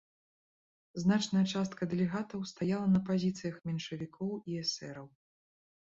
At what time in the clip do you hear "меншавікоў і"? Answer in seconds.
3.71-4.61